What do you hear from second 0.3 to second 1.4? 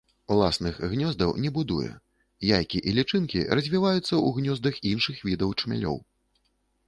Уласных гнёздаў